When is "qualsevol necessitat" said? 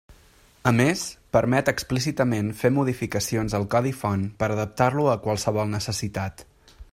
5.27-6.45